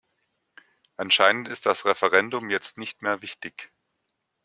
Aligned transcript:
Anscheinend 0.97 1.47
ist 1.47 1.67
das 1.67 1.85
Referendum 1.85 2.49
jetzt 2.49 2.79
nicht 2.79 3.03
mehr 3.03 3.21
wichtig. 3.21 3.71